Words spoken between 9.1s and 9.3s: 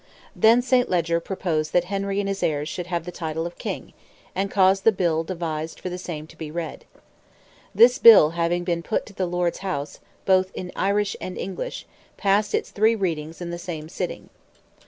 the